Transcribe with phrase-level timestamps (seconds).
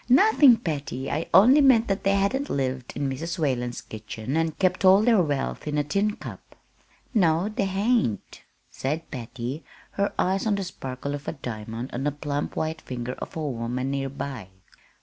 [0.09, 1.11] "Nothing, Patty.
[1.11, 3.37] I only meant that they hadn't lived in Mrs.
[3.37, 6.55] Whalen's kitchen and kept all their wealth in a tin cup."
[7.13, 8.41] "No, they hain't,"
[8.71, 13.13] said Patty, her eyes on the sparkle of a diamond on the plump white finger
[13.19, 14.49] of a woman near by.